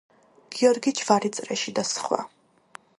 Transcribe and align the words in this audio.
გიორგი, 0.55 0.95
ჯვარი 1.01 1.31
წრეში 1.37 1.75
და 1.81 1.87
სხვა. 1.93 2.23